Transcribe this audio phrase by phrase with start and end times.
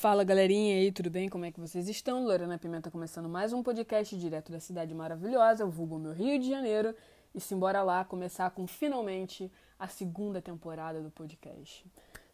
[0.00, 1.28] Fala galerinha aí, tudo bem?
[1.28, 2.24] Como é que vocês estão?
[2.24, 6.48] Lorena Pimenta começando mais um podcast direto da cidade maravilhosa, o vulgo meu Rio de
[6.48, 6.96] Janeiro.
[7.34, 11.84] E simbora lá começar com finalmente a segunda temporada do podcast.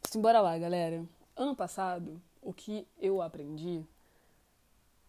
[0.04, 1.04] Simbora lá, galera.
[1.34, 3.84] Ano passado, o que eu aprendi.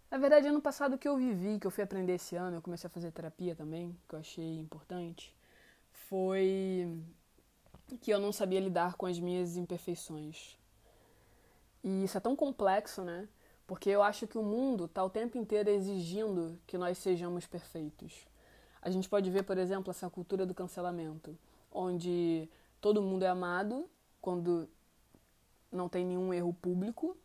[0.10, 2.62] Na verdade, ano passado o que eu vivi, que eu fui aprender esse ano, eu
[2.64, 5.32] comecei a fazer terapia também, que eu achei importante,
[6.10, 6.92] foi
[8.02, 10.57] que eu não sabia lidar com as minhas imperfeições.
[11.88, 13.30] E isso é tão complexo, né?
[13.66, 18.28] Porque eu acho que o mundo está o tempo inteiro exigindo que nós sejamos perfeitos.
[18.82, 21.38] A gente pode ver, por exemplo, essa cultura do cancelamento,
[21.72, 22.50] onde
[22.82, 23.90] todo mundo é amado
[24.20, 24.68] quando
[25.72, 27.16] não tem nenhum erro público,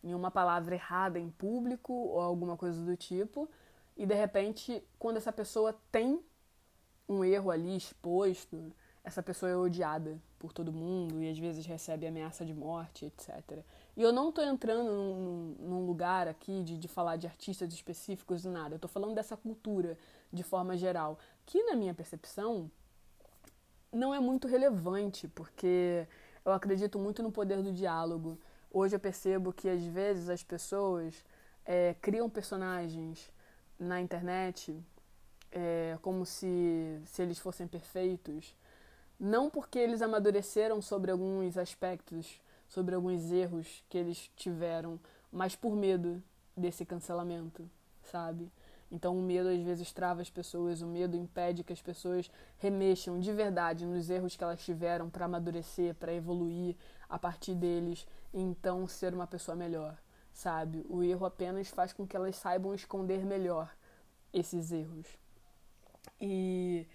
[0.00, 3.50] nenhuma palavra errada em público ou alguma coisa do tipo,
[3.96, 6.22] e de repente, quando essa pessoa tem
[7.08, 8.72] um erro ali exposto,
[9.02, 13.64] essa pessoa é odiada por todo mundo e às vezes recebe ameaça de morte, etc.
[13.96, 18.44] E eu não estou entrando num, num, lugar aqui de, de falar de artistas específicos
[18.44, 18.74] e nada.
[18.74, 19.96] Eu estou falando dessa cultura
[20.32, 22.70] de forma geral, que na minha percepção
[23.92, 26.08] não é muito relevante, porque
[26.44, 28.38] eu acredito muito no poder do diálogo.
[28.70, 31.24] Hoje eu percebo que às vezes as pessoas
[31.64, 33.32] é, criam personagens
[33.78, 34.76] na internet
[35.52, 38.56] é, como se, se eles fossem perfeitos
[39.18, 42.40] não porque eles amadureceram sobre alguns aspectos,
[42.74, 44.98] sobre alguns erros que eles tiveram,
[45.30, 46.20] mas por medo
[46.56, 47.70] desse cancelamento,
[48.02, 48.50] sabe?
[48.90, 53.18] Então o medo às vezes trava as pessoas, o medo impede que as pessoas remexam
[53.20, 56.76] de verdade nos erros que elas tiveram para amadurecer, para evoluir
[57.08, 59.96] a partir deles e então ser uma pessoa melhor,
[60.32, 60.84] sabe?
[60.88, 63.72] O erro apenas faz com que elas saibam esconder melhor
[64.32, 65.06] esses erros.
[66.20, 66.86] E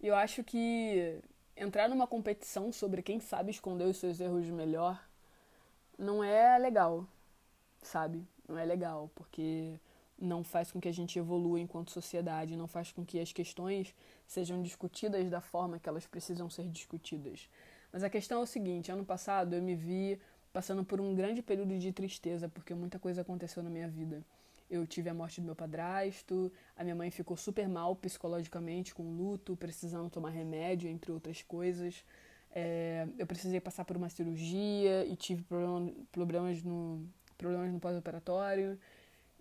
[0.00, 1.18] eu acho que
[1.56, 5.02] entrar numa competição sobre quem sabe esconder os seus erros melhor
[5.98, 7.06] não é legal,
[7.82, 8.26] sabe?
[8.48, 9.78] Não é legal, porque
[10.18, 13.94] não faz com que a gente evolua enquanto sociedade, não faz com que as questões
[14.26, 17.48] sejam discutidas da forma que elas precisam ser discutidas.
[17.92, 20.20] Mas a questão é o seguinte: ano passado eu me vi
[20.52, 24.24] passando por um grande período de tristeza, porque muita coisa aconteceu na minha vida.
[24.70, 29.16] Eu tive a morte do meu padrasto, a minha mãe ficou super mal psicologicamente, com
[29.16, 32.04] luto, precisando tomar remédio, entre outras coisas.
[32.56, 37.04] É, eu precisei passar por uma cirurgia e tive problema, problemas no,
[37.36, 38.78] problemas no pós-operatório.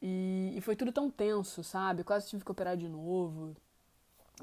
[0.01, 2.03] E, e, foi tudo tão tenso, sabe?
[2.03, 3.55] Quase tive que operar de novo.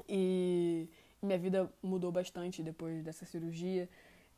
[0.07, 0.87] E
[1.21, 3.89] minha vida mudou bastante depois dessa cirurgia.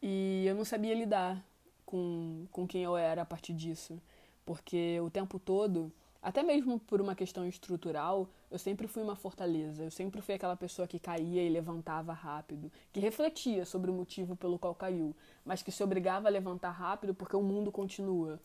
[0.01, 1.41] E eu não sabia lidar
[1.85, 4.01] com, com quem eu era a partir disso.
[4.43, 5.93] Porque o tempo todo
[6.23, 9.83] até mesmo por uma questão estrutural, eu sempre fui uma fortaleza.
[9.83, 14.33] Eu sempre fui aquela pessoa que caía e levantava rápido, que refletia sobre o motivo
[14.33, 15.13] pelo qual caiu,
[15.43, 18.39] mas que se obrigava a levantar rápido porque o mundo continua.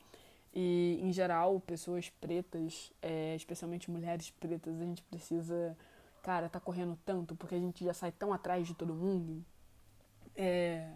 [0.53, 5.77] E, em geral, pessoas pretas, é, especialmente mulheres pretas, a gente precisa,
[6.21, 9.45] cara, tá correndo tanto porque a gente já sai tão atrás de todo mundo.
[10.34, 10.95] É,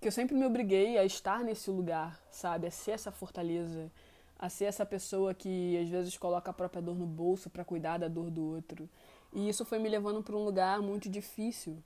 [0.00, 2.68] que eu sempre me obriguei a estar nesse lugar, sabe?
[2.68, 3.90] A ser essa fortaleza
[4.38, 7.98] a ser essa pessoa que às vezes coloca a própria dor no bolso para cuidar
[7.98, 8.88] da dor do outro.
[9.32, 11.82] E isso foi me levando para um lugar muito difícil,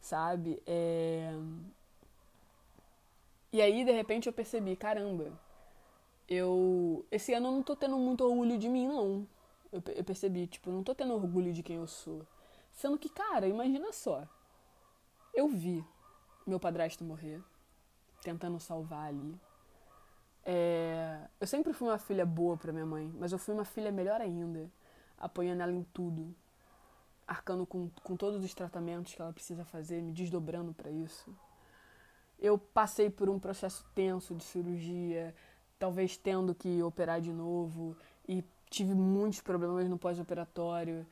[0.00, 0.62] sabe?
[0.66, 1.32] É...
[3.52, 5.32] E aí, de repente, eu percebi, caramba,
[6.28, 7.04] eu.
[7.10, 9.26] Esse ano eu não tô tendo muito orgulho de mim, não.
[9.72, 12.26] Eu, eu percebi, tipo, não tô tendo orgulho de quem eu sou.
[12.72, 14.26] Sendo que, cara, imagina só.
[15.32, 15.84] Eu vi
[16.46, 17.40] meu padrasto morrer,
[18.22, 19.38] tentando salvar ali
[20.46, 21.18] é...
[21.40, 24.20] Eu sempre fui uma filha boa para minha mãe, mas eu fui uma filha melhor
[24.20, 24.70] ainda,
[25.18, 26.32] apoiando ela em tudo,
[27.26, 31.36] arcando com, com todos os tratamentos que ela precisa fazer, me desdobrando para isso.
[32.38, 35.34] Eu passei por um processo tenso de cirurgia,
[35.80, 37.96] talvez tendo que operar de novo,
[38.28, 41.04] e tive muitos problemas no pós-operatório.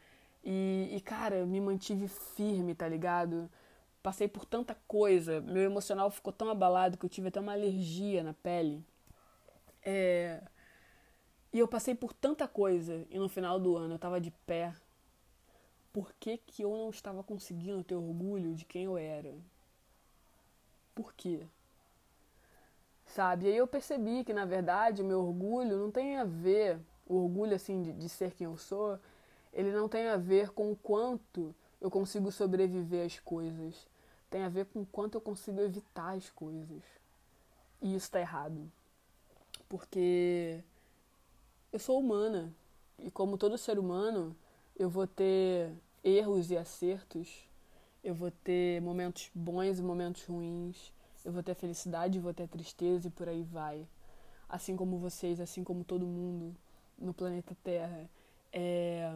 [0.44, 3.50] E, e, cara, me mantive firme, tá ligado?
[4.02, 8.22] Passei por tanta coisa, meu emocional ficou tão abalado que eu tive até uma alergia
[8.22, 8.84] na pele.
[9.84, 10.42] É...
[11.52, 14.74] E eu passei por tanta coisa e no final do ano eu tava de pé.
[15.92, 19.32] Por que, que eu não estava conseguindo ter orgulho de quem eu era?
[20.94, 21.46] Por quê?
[23.06, 23.46] Sabe?
[23.46, 27.22] E aí eu percebi que na verdade o meu orgulho não tem a ver, o
[27.22, 28.98] orgulho assim de, de ser quem eu sou,
[29.52, 33.86] ele não tem a ver com o quanto eu consigo sobreviver às coisas.
[34.28, 36.82] Tem a ver com o quanto eu consigo evitar as coisas.
[37.80, 38.68] E isso tá errado
[39.68, 40.62] porque
[41.72, 42.54] eu sou humana
[42.98, 44.36] e como todo ser humano,
[44.76, 45.72] eu vou ter
[46.02, 47.48] erros e acertos,
[48.02, 50.92] eu vou ter momentos bons e momentos ruins,
[51.24, 53.86] eu vou ter felicidade, vou ter tristeza e por aí vai.
[54.48, 56.54] assim como vocês, assim como todo mundo
[56.98, 58.08] no planeta Terra.
[58.52, 59.12] É...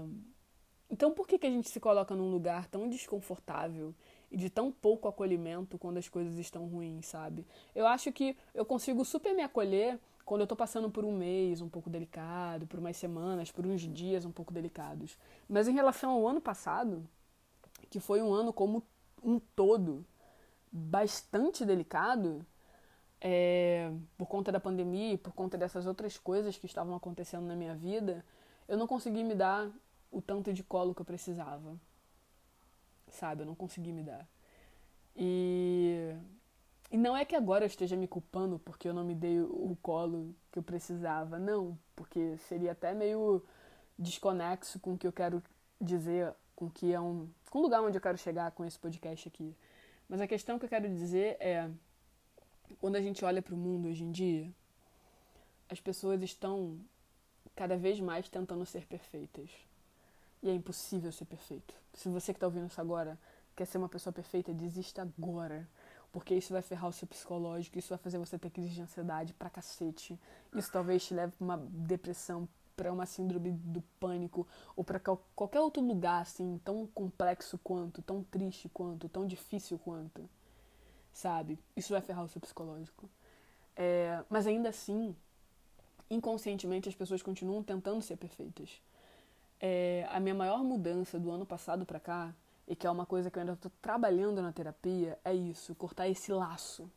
[0.91, 3.95] Então, por que, que a gente se coloca num lugar tão desconfortável
[4.31, 7.47] e de tão pouco acolhimento quando as coisas estão ruins, sabe?
[7.75, 9.99] Eu acho que eu consigo super me acolher
[10.29, 13.81] quando eu tô passando por um mês um pouco delicado, por umas semanas, por uns
[13.81, 15.17] dias um pouco delicados.
[15.49, 17.09] Mas em relação ao ano passado,
[17.89, 18.83] que foi um ano como
[19.25, 20.05] um todo
[20.71, 22.45] bastante delicado,
[23.23, 27.75] é, por conta da pandemia por conta dessas outras coisas que estavam acontecendo na minha
[27.75, 28.23] vida,
[28.69, 29.71] eu não consegui me dar
[30.13, 31.75] o tanto de colo que eu precisava.
[33.09, 33.45] Sabe?
[33.45, 34.29] Eu não consegui me dar.
[35.17, 36.15] E,
[36.91, 39.77] e não é que agora eu esteja me culpando porque eu não me dei o
[39.83, 41.39] colo que eu precisava.
[41.39, 43.43] Não, porque seria até meio
[43.99, 45.43] desconexo com o que eu quero
[45.81, 49.29] dizer, com que é um, com o lugar onde eu quero chegar com esse podcast
[49.29, 49.55] aqui.
[50.09, 51.71] Mas a questão que eu quero dizer é
[52.81, 54.51] quando a gente olha para o mundo hoje em dia,
[55.69, 56.79] as pessoas estão
[57.55, 59.51] cada vez mais tentando ser perfeitas.
[60.43, 61.75] E é impossível ser perfeito.
[61.93, 63.19] Se você que está ouvindo isso agora
[63.55, 65.69] quer ser uma pessoa perfeita, desista agora.
[66.13, 69.35] Porque isso vai ferrar o seu psicológico, isso vai fazer você ter crise de ansiedade
[69.35, 70.19] pra cacete.
[70.55, 75.01] Isso talvez te leve pra uma depressão, para uma síndrome do pânico, ou para
[75.35, 80.29] qualquer outro lugar assim, tão complexo quanto, tão triste quanto, tão difícil quanto
[81.19, 81.59] sabe?
[81.77, 83.09] Isso vai ferrar o seu psicológico.
[83.77, 85.15] É, mas ainda assim,
[86.09, 88.81] inconscientemente as pessoas continuam tentando ser perfeitas.
[89.61, 92.33] É, a minha maior mudança do ano passado para cá,
[92.69, 96.07] e que é uma coisa que eu ainda estou trabalhando na terapia, é isso: cortar
[96.07, 96.89] esse laço,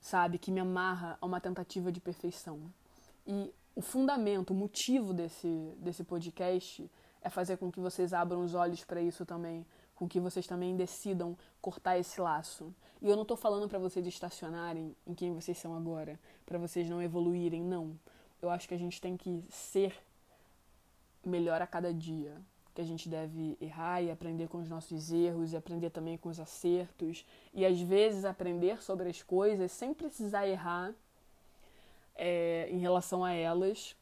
[0.00, 0.38] sabe?
[0.38, 2.60] Que me amarra a uma tentativa de perfeição.
[3.26, 8.54] E o fundamento, o motivo desse, desse podcast é fazer com que vocês abram os
[8.54, 12.74] olhos para isso também, com que vocês também decidam cortar esse laço.
[13.02, 16.88] E eu não estou falando para vocês estacionarem em quem vocês são agora, para vocês
[16.88, 17.98] não evoluírem, não.
[18.40, 19.94] Eu acho que a gente tem que ser
[21.22, 22.40] melhor a cada dia,
[22.76, 26.28] que a gente deve errar e aprender com os nossos erros e aprender também com
[26.28, 27.24] os acertos
[27.54, 30.94] e às vezes aprender sobre as coisas sem precisar errar
[32.14, 33.96] é, em relação a elas,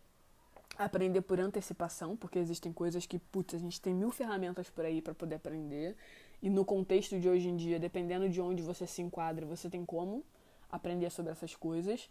[0.76, 5.00] aprender por antecipação, porque existem coisas que, putz, a gente tem mil ferramentas por aí
[5.00, 5.96] para poder aprender.
[6.42, 9.86] E no contexto de hoje em dia, dependendo de onde você se enquadra, você tem
[9.86, 10.24] como
[10.68, 12.10] aprender sobre essas coisas.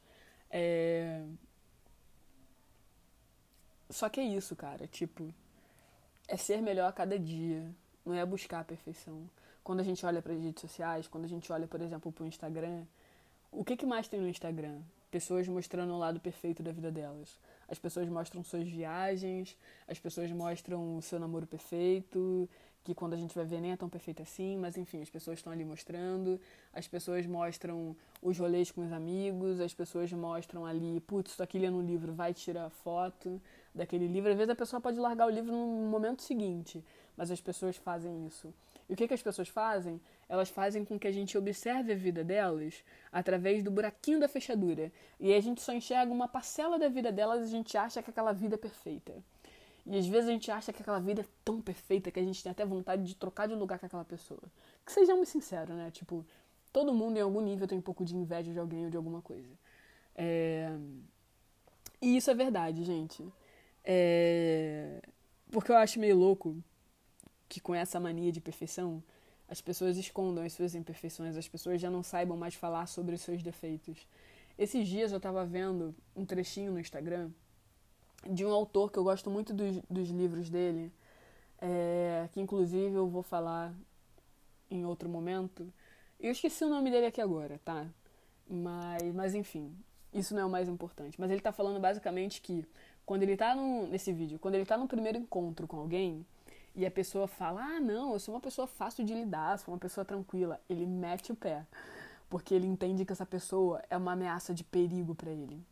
[0.50, 1.26] É...
[3.90, 4.88] Só que é isso, cara.
[4.88, 5.34] Tipo,
[6.28, 7.64] é ser melhor a cada dia.
[8.06, 9.30] Não é buscar a perfeição.
[9.64, 12.24] Quando a gente olha para as redes sociais, quando a gente olha, por exemplo, para
[12.24, 12.84] o Instagram,
[13.52, 14.82] o que, que mais tem no Instagram?
[15.10, 17.38] Pessoas mostrando o lado perfeito da vida delas.
[17.74, 22.48] As pessoas mostram suas viagens, as pessoas mostram o seu namoro perfeito,
[22.84, 25.40] que quando a gente vai ver nem é tão perfeito assim, mas enfim, as pessoas
[25.40, 26.40] estão ali mostrando,
[26.72, 31.58] as pessoas mostram os rolês com os amigos, as pessoas mostram ali, putz, estou aqui
[31.58, 33.42] lendo um livro, vai tirar foto
[33.74, 34.30] daquele livro.
[34.30, 36.86] Às vezes a pessoa pode largar o livro no momento seguinte,
[37.18, 38.54] mas as pessoas fazem isso.
[38.88, 40.00] E o que, que as pessoas fazem?
[40.28, 44.92] Elas fazem com que a gente observe a vida delas através do buraquinho da fechadura.
[45.20, 48.10] E a gente só enxerga uma parcela da vida delas e a gente acha que
[48.10, 49.14] aquela vida é perfeita.
[49.86, 52.42] E às vezes a gente acha que aquela vida é tão perfeita que a gente
[52.42, 54.42] tem até vontade de trocar de lugar com aquela pessoa.
[54.86, 55.92] Que sejamos sinceros, né?
[55.92, 56.26] Tipo,
[56.72, 59.22] todo mundo em algum nível tem um pouco de inveja de alguém ou de alguma
[59.22, 59.50] coisa.
[60.16, 60.72] É...
[62.02, 63.26] E isso é verdade, gente.
[63.84, 65.02] É...
[65.52, 66.58] Porque eu acho meio louco
[67.50, 69.04] que com essa mania de perfeição
[69.54, 73.22] as pessoas escondam as suas imperfeições, as pessoas já não saibam mais falar sobre os
[73.22, 74.08] seus defeitos.
[74.58, 77.30] Esses dias eu tava vendo um trechinho no Instagram
[78.28, 80.92] de um autor que eu gosto muito dos, dos livros dele,
[81.62, 83.72] é, que inclusive eu vou falar
[84.72, 85.72] em outro momento.
[86.20, 87.86] Eu esqueci o nome dele aqui agora, tá?
[88.50, 89.72] Mas, mas enfim,
[90.12, 91.20] isso não é o mais importante.
[91.22, 92.66] Mas ele tá falando basicamente que
[93.06, 96.26] quando ele tá no, nesse vídeo, quando ele tá no primeiro encontro com alguém
[96.76, 99.80] e a pessoa fala: Ah, não, eu sou uma pessoa fácil de lidar, sou uma
[99.80, 101.66] pessoa tranquila, ele mete o pé.
[102.30, 105.64] Porque ele entende que essa pessoa é uma ameaça de perigo para ele.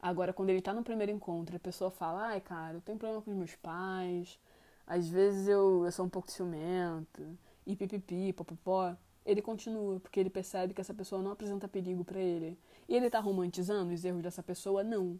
[0.00, 3.22] Agora, quando ele tá no primeiro encontro, a pessoa fala, ai, cara, eu tenho problema
[3.22, 4.38] com os meus pais,
[4.86, 10.30] às vezes eu, eu sou um pouco ciumento, e pipipi, popopó, ele continua, porque ele
[10.30, 12.56] percebe que essa pessoa não apresenta perigo para ele.
[12.88, 14.84] E ele tá romantizando os erros dessa pessoa?
[14.84, 15.18] Não.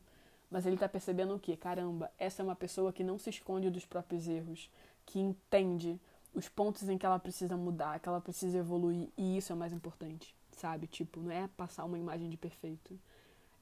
[0.49, 1.57] Mas ele tá percebendo o quê?
[1.57, 4.71] Caramba, essa é uma pessoa que não se esconde dos próprios erros,
[5.07, 5.99] que entende
[6.35, 9.59] os pontos em que ela precisa mudar, que ela precisa evoluir, e isso é o
[9.59, 10.87] mais importante, sabe?
[10.87, 12.99] Tipo, não é passar uma imagem de perfeito.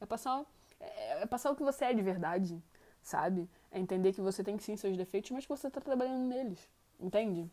[0.00, 0.44] É passar
[0.80, 2.60] é, é passar o que você é de verdade,
[3.02, 3.48] sabe?
[3.70, 7.48] É entender que você tem sim seus defeitos, mas que você está trabalhando neles, entende?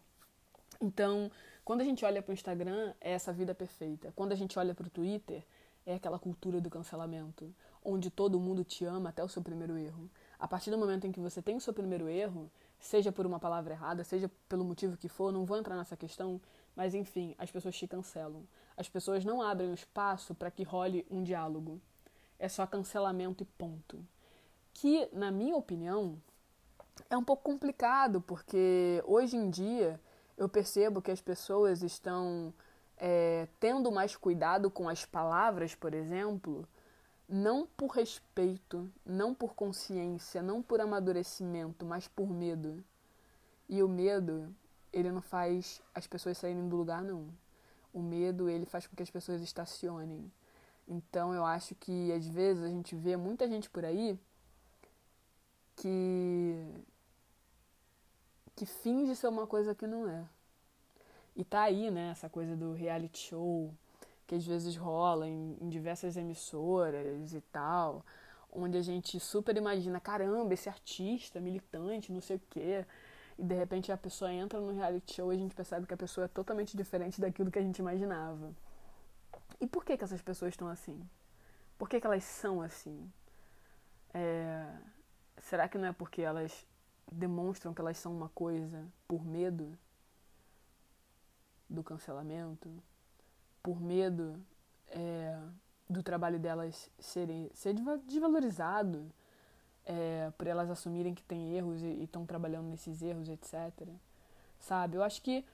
[0.79, 1.29] Então,
[1.63, 4.11] quando a gente olha para o Instagram, é essa vida perfeita.
[4.15, 5.45] Quando a gente olha para o Twitter,
[5.85, 7.53] é aquela cultura do cancelamento.
[7.83, 10.07] onde todo mundo te ama até o seu primeiro erro.
[10.37, 12.47] A partir do momento em que você tem o seu primeiro erro,
[12.81, 16.41] seja por uma palavra errada, seja pelo motivo que for, não vou entrar nessa questão,
[16.75, 18.43] mas enfim, as pessoas te cancelam.
[18.75, 21.79] As pessoas não abrem o espaço para que role um diálogo.
[22.39, 24.03] É só cancelamento e ponto.
[24.73, 26.19] Que, na minha opinião,
[27.09, 29.99] é um pouco complicado, porque hoje em dia
[30.35, 32.51] eu percebo que as pessoas estão
[32.97, 36.67] é, tendo mais cuidado com as palavras, por exemplo,
[37.31, 42.83] não por respeito, não por consciência, não por amadurecimento, mas por medo.
[43.69, 44.53] E o medo,
[44.91, 47.29] ele não faz as pessoas saírem do lugar, não.
[47.93, 50.29] O medo, ele faz com que as pessoas estacionem.
[50.85, 54.19] Então, eu acho que às vezes a gente vê muita gente por aí
[55.77, 56.83] que
[58.57, 60.27] que finge ser uma coisa que não é.
[61.33, 63.73] E tá aí, né, essa coisa do reality show,
[64.31, 68.05] que às vezes rola em, em diversas emissoras e tal,
[68.49, 72.85] onde a gente super imagina, caramba, esse artista, militante, não sei o quê.
[73.37, 75.97] E de repente a pessoa entra no reality show e a gente percebe que a
[75.97, 78.53] pessoa é totalmente diferente daquilo que a gente imaginava.
[79.59, 80.97] E por que, que essas pessoas estão assim?
[81.77, 83.11] Por que, que elas são assim?
[84.13, 84.65] É...
[85.39, 86.65] Será que não é porque elas
[87.11, 89.77] demonstram que elas são uma coisa por medo
[91.69, 92.81] do cancelamento?
[93.61, 94.35] Por medo
[94.89, 95.37] é,
[95.89, 97.75] do trabalho delas serem, ser
[98.05, 99.11] desvalorizado,
[99.85, 103.87] é, por elas assumirem que tem erros e estão trabalhando nesses erros, etc.
[104.59, 104.97] Sabe?
[104.97, 105.45] Eu acho que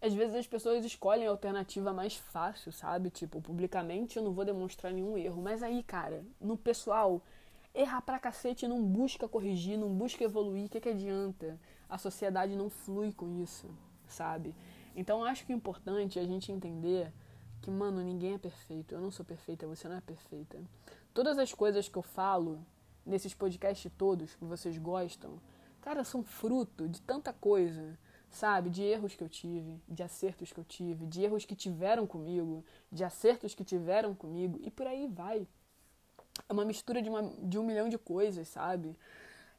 [0.00, 3.08] às vezes as pessoas escolhem a alternativa mais fácil, sabe?
[3.08, 5.40] Tipo, publicamente eu não vou demonstrar nenhum erro.
[5.40, 7.22] Mas aí, cara, no pessoal,
[7.74, 11.58] errar pra cacete não busca corrigir, não busca evoluir, o que, que adianta?
[11.88, 13.70] A sociedade não flui com isso,
[14.06, 14.54] sabe?
[14.94, 17.10] Então acho que o importante é a gente entender
[17.64, 18.94] que, mano, ninguém é perfeito.
[18.94, 20.62] Eu não sou perfeita, você não é perfeita.
[21.14, 22.64] Todas as coisas que eu falo
[23.06, 25.40] nesses podcasts todos que vocês gostam,
[25.80, 28.68] cara, são fruto de tanta coisa, sabe?
[28.68, 32.62] De erros que eu tive, de acertos que eu tive, de erros que tiveram comigo,
[32.92, 35.48] de acertos que tiveram comigo, e por aí vai.
[36.46, 38.94] É uma mistura de, uma, de um milhão de coisas, sabe?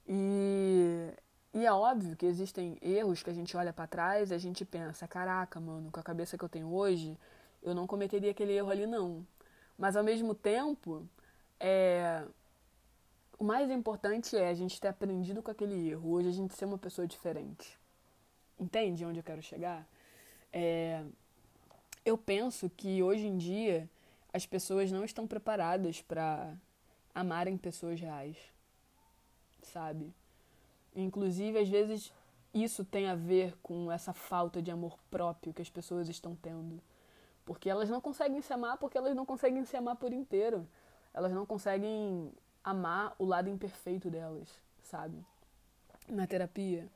[0.08, 1.10] E,
[1.56, 4.64] e é óbvio que existem erros que a gente olha para trás e a gente
[4.64, 7.18] pensa, caraca, mano, com a cabeça que eu tenho hoje,
[7.66, 9.26] eu não cometeria aquele erro ali, não.
[9.76, 11.08] Mas ao mesmo tempo,
[11.60, 12.24] é...
[13.40, 16.12] o mais importante é a gente ter aprendido com aquele erro.
[16.12, 17.78] Hoje a gente ser uma pessoa diferente.
[18.60, 19.86] Entende onde eu quero chegar?
[20.54, 21.04] É...
[22.06, 23.90] Eu penso que hoje em dia
[24.32, 26.54] as pessoas não estão preparadas para
[27.16, 28.38] amarem pessoas reais,
[29.64, 30.14] sabe?
[30.96, 32.14] Inclusive, às vezes,
[32.54, 36.80] isso tem a ver com essa falta de amor próprio que as pessoas estão tendo.
[37.46, 40.68] Porque elas não conseguem se amar porque elas não conseguem se amar por inteiro.
[41.14, 42.34] Elas não conseguem
[42.64, 44.50] amar o lado imperfeito delas,
[44.82, 45.24] sabe?
[46.10, 46.90] Na terapia,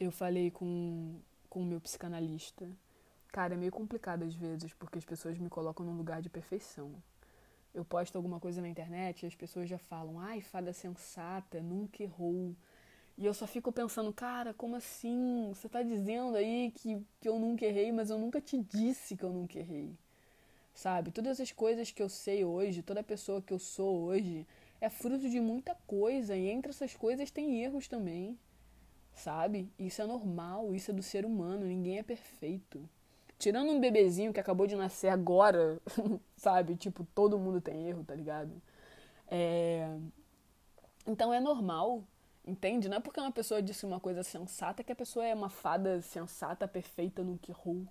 [0.00, 1.20] eu falei com
[1.54, 2.68] com o meu psicanalista.
[3.28, 6.92] Cara, é meio complicado às vezes, porque as pessoas me colocam num lugar de perfeição.
[7.72, 12.02] Eu posto alguma coisa na internet e as pessoas já falam: "Ai, fada sensata, nunca
[12.02, 12.56] errou".
[13.16, 15.52] E eu só fico pensando, cara, como assim?
[15.54, 19.24] Você tá dizendo aí que, que eu nunca errei, mas eu nunca te disse que
[19.24, 19.96] eu nunca errei.
[20.74, 21.12] Sabe?
[21.12, 24.44] Todas as coisas que eu sei hoje, toda pessoa que eu sou hoje,
[24.80, 26.36] é fruto de muita coisa.
[26.36, 28.36] E entre essas coisas tem erros também.
[29.14, 29.70] Sabe?
[29.78, 32.88] Isso é normal, isso é do ser humano, ninguém é perfeito.
[33.38, 35.80] Tirando um bebezinho que acabou de nascer agora,
[36.36, 36.74] sabe?
[36.74, 38.60] Tipo, todo mundo tem erro, tá ligado?
[39.28, 39.88] É...
[41.06, 42.02] Então é normal
[42.46, 42.88] Entende?
[42.88, 46.02] Não é porque uma pessoa disse uma coisa sensata que a pessoa é uma fada
[46.02, 47.86] sensata, perfeita no que errou.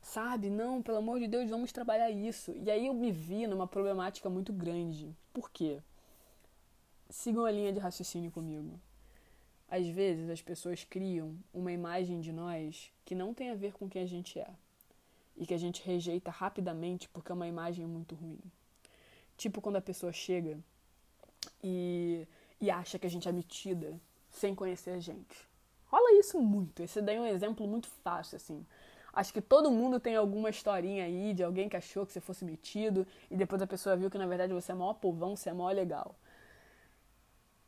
[0.00, 0.48] Sabe?
[0.48, 2.52] Não, pelo amor de Deus, vamos trabalhar isso.
[2.52, 5.14] E aí eu me vi numa problemática muito grande.
[5.32, 5.82] Por quê?
[7.10, 8.80] Sigam a linha de raciocínio comigo.
[9.68, 13.88] Às vezes as pessoas criam uma imagem de nós que não tem a ver com
[13.88, 14.48] quem a gente é.
[15.36, 18.38] E que a gente rejeita rapidamente porque é uma imagem muito ruim.
[19.36, 20.58] Tipo quando a pessoa chega
[21.62, 22.26] e
[22.60, 23.98] e acha que a gente é metida
[24.30, 25.48] sem conhecer a gente.
[25.86, 26.82] Rola isso muito.
[26.82, 28.66] Esse daí é um exemplo muito fácil, assim.
[29.12, 32.44] Acho que todo mundo tem alguma historinha aí de alguém que achou que você fosse
[32.44, 35.54] metido e depois a pessoa viu que na verdade você é maior povão, você é
[35.54, 36.14] maior legal.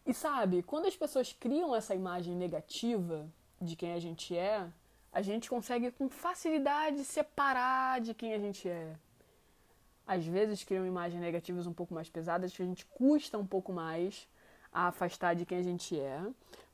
[0.04, 3.26] E sabe, quando as pessoas criam essa imagem negativa
[3.60, 4.68] de quem a gente é,
[5.10, 8.94] a gente consegue com facilidade separar de quem a gente é.
[10.06, 13.72] Às vezes criam imagens negativas um pouco mais pesadas que a gente custa um pouco
[13.72, 14.28] mais
[14.72, 16.22] a afastar de quem a gente é,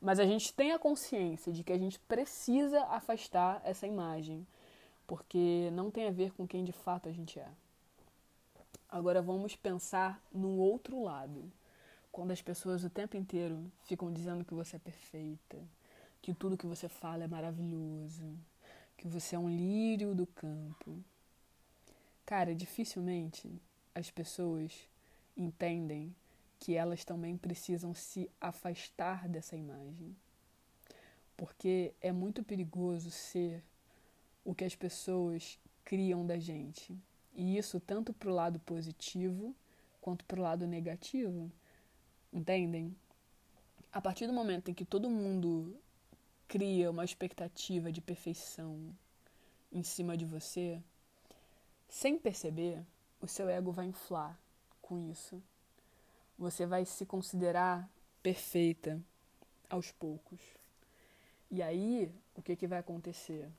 [0.01, 4.47] mas a gente tem a consciência de que a gente precisa afastar essa imagem,
[5.07, 7.49] porque não tem a ver com quem de fato a gente é.
[8.89, 11.51] Agora vamos pensar no outro lado.
[12.13, 15.59] Quando as pessoas o tempo inteiro ficam dizendo que você é perfeita,
[16.23, 18.39] que tudo que você fala é maravilhoso,
[18.97, 21.03] que você é um lírio do campo.
[22.25, 23.51] Cara, dificilmente
[23.95, 24.73] as pessoas
[25.37, 26.15] entendem
[26.59, 30.17] que elas também precisam se afastar dessa imagem.
[31.37, 33.63] Porque é muito perigoso ser
[34.45, 36.97] o que as pessoas criam da gente.
[37.35, 39.55] E isso tanto para o lado positivo
[40.01, 41.51] quanto para o lado negativo.
[42.33, 42.95] Entendem?
[43.93, 45.77] A partir do momento em que todo mundo
[46.47, 48.95] cria uma expectativa de perfeição
[49.73, 50.81] em cima de você,
[51.89, 52.85] sem perceber,
[53.21, 54.39] o seu ego vai inflar
[54.81, 55.43] com isso.
[56.39, 57.89] Você vai se considerar
[58.23, 59.01] perfeita
[59.69, 60.41] aos poucos.
[61.51, 63.51] E aí, o que, que vai acontecer?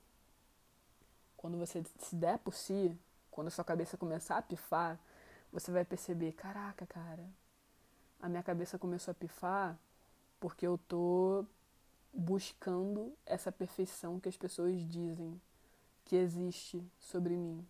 [1.36, 2.96] Quando você se der por si,
[3.30, 4.98] quando a sua cabeça começar a pifar,
[5.52, 7.24] você vai perceber, caraca, cara,
[8.20, 9.78] a minha cabeça começou a pifar
[10.40, 11.44] porque eu tô
[12.12, 15.40] buscando essa perfeição que as pessoas dizem
[16.04, 17.66] que existe sobre mim.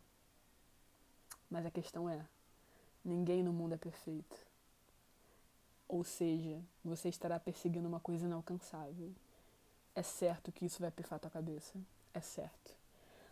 [1.50, 2.24] Mas a questão é,
[3.04, 4.45] ninguém no mundo é perfeito.
[5.88, 9.12] Ou seja, você estará perseguindo uma coisa inalcançável.
[9.94, 11.74] É certo que isso vai pifar tua cabeça.
[12.12, 12.76] É certo.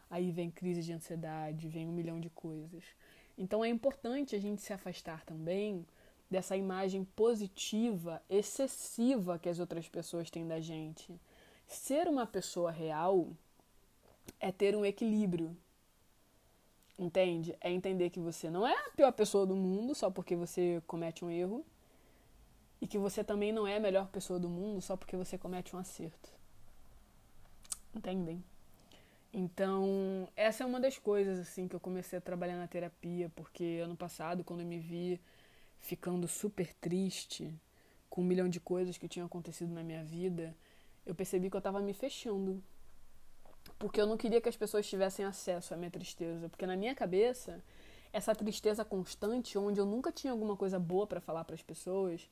[0.09, 2.85] Aí vem crise de ansiedade, vem um milhão de coisas.
[3.37, 5.85] Então é importante a gente se afastar também
[6.31, 11.21] dessa imagem positiva, excessiva que as outras pessoas têm da gente.
[11.67, 13.29] Ser uma pessoa real
[14.39, 15.57] é ter um equilíbrio.
[16.97, 17.57] Entende?
[17.61, 21.25] É entender que você não é a pior pessoa do mundo só porque você comete
[21.25, 21.65] um erro
[22.85, 25.75] e que você também não é a melhor pessoa do mundo só porque você comete
[25.75, 26.29] um acerto.
[27.95, 28.45] Entendem?
[29.33, 33.81] Então, essa é uma das coisas assim que eu comecei a trabalhar na terapia, porque
[33.83, 35.19] ano passado, quando eu me vi
[35.81, 37.59] ficando super triste
[38.11, 40.55] com um milhão de coisas que tinham acontecido na minha vida,
[41.07, 42.62] eu percebi que eu estava me fechando.
[43.79, 46.94] Porque eu não queria que as pessoas tivessem acesso à minha tristeza, porque na minha
[46.94, 47.64] cabeça,
[48.12, 52.29] essa tristeza constante, onde eu nunca tinha alguma coisa boa para falar para as pessoas,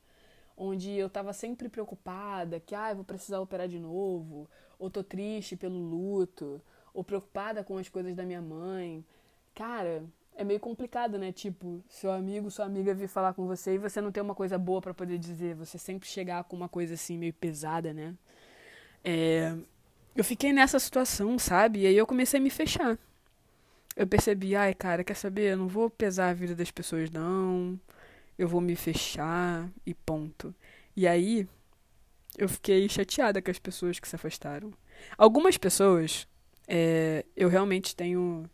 [0.57, 5.03] onde eu estava sempre preocupada que ah, eu vou precisar operar de novo, ou tô
[5.03, 6.61] triste pelo luto,
[6.93, 9.03] ou preocupada com as coisas da minha mãe.
[9.55, 10.03] Cara,
[10.35, 11.31] é meio complicado, né?
[11.31, 14.57] Tipo, seu amigo, sua amiga vir falar com você e você não ter uma coisa
[14.57, 18.15] boa para poder dizer, você sempre chegar com uma coisa assim meio pesada, né?
[19.03, 19.55] É...
[20.15, 21.81] Eu fiquei nessa situação, sabe?
[21.81, 22.97] E aí eu comecei a me fechar.
[23.95, 25.53] Eu percebi, ai, cara, quer saber?
[25.53, 27.79] Eu não vou pesar a vida das pessoas, não.
[28.37, 30.53] Eu vou me fechar e ponto.
[30.95, 31.47] E aí
[32.37, 34.73] eu fiquei chateada com as pessoas que se afastaram.
[35.17, 36.27] Algumas pessoas
[36.67, 38.49] é, eu realmente tenho,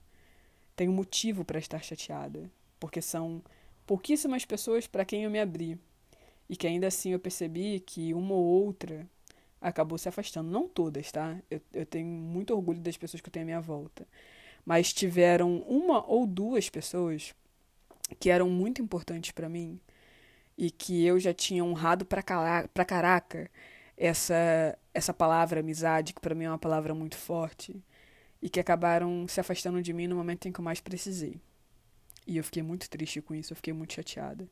[0.75, 3.41] tenho motivo para estar chateada, porque são
[3.85, 5.77] pouquíssimas pessoas para quem eu me abri.
[6.49, 9.07] E que ainda assim eu percebi que uma ou outra
[9.61, 10.49] acabou se afastando.
[10.49, 11.37] Não todas, tá?
[11.49, 14.07] Eu, eu tenho muito orgulho das pessoas que eu tenho à minha volta.
[14.65, 17.35] Mas tiveram uma ou duas pessoas
[18.19, 19.79] que eram muito importantes para mim
[20.57, 22.23] e que eu já tinha honrado pra,
[22.73, 23.49] pra caraca
[23.97, 27.83] essa, essa palavra amizade, que para mim é uma palavra muito forte
[28.41, 31.39] e que acabaram se afastando de mim no momento em que eu mais precisei.
[32.25, 34.47] E eu fiquei muito triste com isso, eu fiquei muito chateada.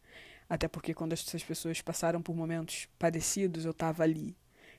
[0.49, 4.35] Até porque quando essas pessoas passaram por momentos parecidos, eu tava ali.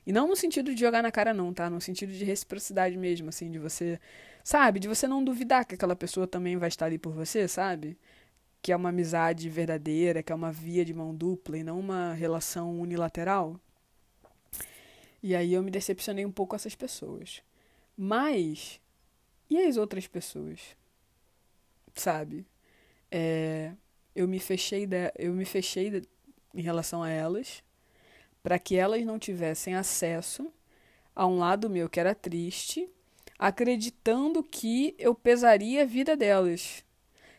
[0.06, 1.68] E não no sentido de jogar na cara, não, tá?
[1.68, 4.00] No sentido de reciprocidade mesmo, assim, de você.
[4.42, 4.80] Sabe?
[4.80, 7.98] De você não duvidar que aquela pessoa também vai estar ali por você, sabe?
[8.60, 12.12] Que é uma amizade verdadeira, que é uma via de mão dupla e não uma
[12.12, 13.58] relação unilateral.
[15.22, 17.42] E aí eu me decepcionei um pouco com essas pessoas.
[17.96, 18.80] Mas
[19.50, 20.76] e as outras pessoas?
[21.94, 22.46] Sabe?
[23.10, 23.72] É,
[24.14, 26.02] eu me fechei, de, eu me fechei de,
[26.54, 27.62] em relação a elas
[28.42, 30.52] para que elas não tivessem acesso
[31.14, 32.88] a um lado meu que era triste,
[33.38, 36.84] acreditando que eu pesaria a vida delas.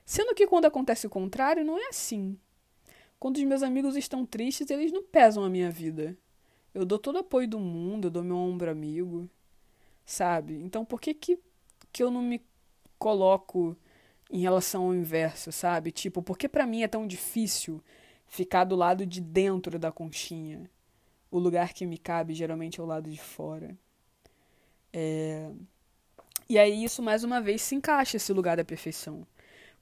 [0.10, 2.36] Sendo que quando acontece o contrário, não é assim.
[3.20, 6.18] Quando os meus amigos estão tristes, eles não pesam a minha vida.
[6.74, 9.30] Eu dou todo o apoio do mundo, eu dou meu ombro amigo,
[10.04, 10.56] sabe?
[10.64, 11.38] Então por que que
[11.94, 12.42] que eu não me
[12.98, 13.78] coloco
[14.32, 15.92] em relação ao inverso, sabe?
[15.92, 17.80] Tipo, por que para mim é tão difícil
[18.26, 20.68] ficar do lado de dentro da conchinha?
[21.30, 23.78] O lugar que me cabe geralmente é o lado de fora.
[24.92, 25.52] É...
[26.50, 29.24] E aí isso mais uma vez se encaixa esse lugar da perfeição.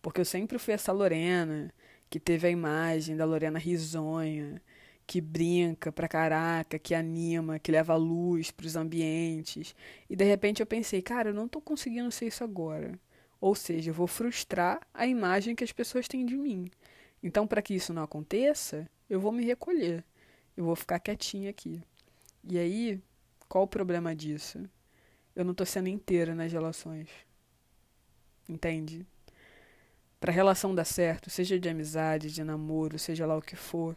[0.08, 1.70] Porque eu sempre fui essa Lorena
[2.10, 4.62] que teve a imagem da Lorena risonha,
[5.06, 9.76] que brinca pra caraca, que anima, que leva luz para os ambientes.
[10.10, 12.98] E de repente eu pensei, cara, eu não tô conseguindo ser isso agora.
[13.42, 16.72] Ou seja, eu vou frustrar a imagem que as pessoas têm de mim.
[17.22, 20.06] Então, para que isso não aconteça, eu vou me recolher.
[20.56, 21.82] Eu vou ficar quietinha aqui.
[22.46, 23.02] E aí,
[23.50, 24.58] qual o problema disso?
[25.36, 27.10] Eu não tô sendo inteira nas relações.
[28.48, 29.06] Entende?
[30.20, 33.96] Pra relação dar certo, seja de amizade, de namoro, seja lá o que for,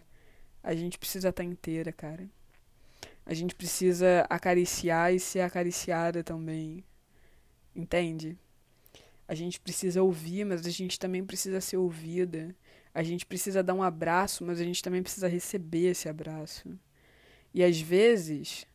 [0.62, 2.28] a gente precisa estar tá inteira, cara.
[3.24, 6.85] A gente precisa acariciar e ser acariciada também.
[7.74, 8.37] Entende?
[9.26, 12.54] A gente precisa ouvir, mas a gente também precisa ser ouvida.
[12.92, 16.68] A gente precisa dar um abraço, mas a gente também precisa receber esse abraço.
[17.54, 18.66] E às vezes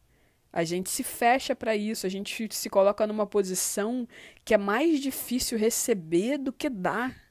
[0.52, 4.08] a gente se fecha para isso, a gente se coloca numa posição
[4.46, 7.25] que é mais difícil receber do que dar.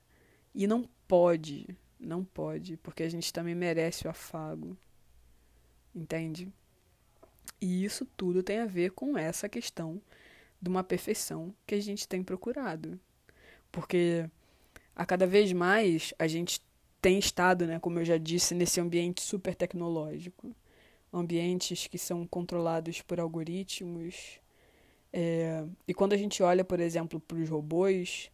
[0.54, 1.66] E não pode,
[1.98, 4.76] não pode, porque a gente também merece o afago.
[5.94, 6.52] Entende?
[7.60, 10.00] E isso tudo tem a ver com essa questão
[10.60, 12.98] de uma perfeição que a gente tem procurado.
[13.70, 14.28] Porque
[14.94, 16.62] a cada vez mais a gente
[17.00, 20.54] tem estado, né, como eu já disse, nesse ambiente super tecnológico.
[21.12, 24.40] Ambientes que são controlados por algoritmos.
[25.12, 28.30] É, e quando a gente olha, por exemplo, para os robôs,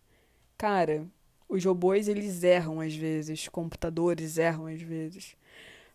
[0.57, 1.07] cara,
[1.51, 5.37] os robôs eles erram às vezes, computadores erram às vezes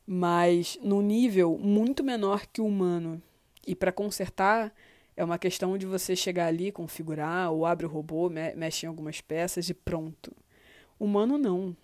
[0.06, 3.22] mas num nível muito menor que o humano.
[3.65, 4.74] E para consertar,
[5.18, 8.89] é uma questão de você chegar ali, configurar, ou abre o robô, me mexe em
[8.89, 10.32] algumas peças e pronto.
[11.00, 11.76] Humano não.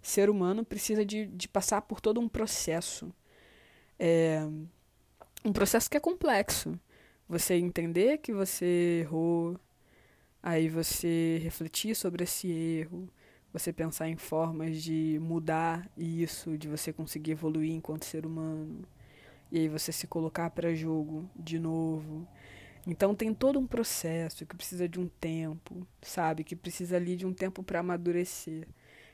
[0.00, 3.12] Ser humano precisa de, de passar por todo um processo.
[3.98, 4.40] É,
[5.44, 6.78] um processo que é complexo.
[7.28, 9.60] Você entender que você errou,
[10.42, 13.08] aí você refletir sobre esse erro,
[13.52, 18.84] você pensar em formas de mudar isso, de você conseguir evoluir enquanto ser humano.
[19.50, 22.26] E aí você se colocar para jogo de novo.
[22.86, 26.44] Então tem todo um processo que precisa de um tempo, sabe?
[26.44, 28.66] Que precisa ali de um tempo para amadurecer.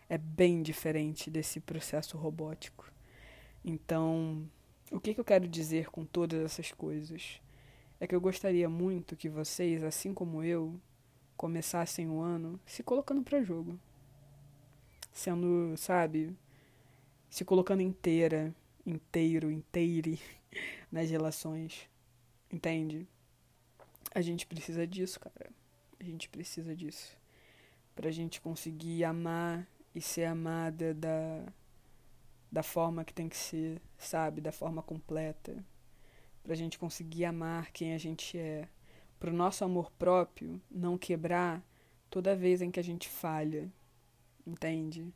[0.09, 2.93] É bem diferente desse processo robótico.
[3.65, 4.49] Então,
[4.93, 7.41] o que, que eu quero dizer com todas essas coisas?
[7.99, 10.79] É que eu gostaria muito que vocês, assim como eu,
[11.37, 13.79] começassem o ano se colocando para jogo
[15.17, 16.37] sendo, sabe,
[17.31, 20.21] se colocando inteira, inteiro, inteire
[20.93, 21.89] nas relações.
[22.53, 23.09] Entende?
[24.15, 25.51] A gente precisa disso, cara.
[25.99, 27.17] A gente precisa disso.
[27.95, 31.47] Pra gente conseguir amar e ser amada da,
[32.53, 34.43] da forma que tem que ser, sabe?
[34.43, 35.65] Da forma completa.
[36.43, 38.69] Pra gente conseguir amar quem a gente é.
[39.19, 41.63] Pro nosso amor próprio não quebrar
[42.11, 43.71] toda vez em que a gente falha
[44.47, 45.13] entende?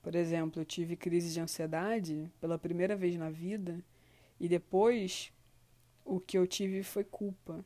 [0.00, 3.82] Por exemplo, eu tive crise de ansiedade pela primeira vez na vida
[4.38, 5.32] e depois
[6.04, 7.64] o que eu tive foi culpa.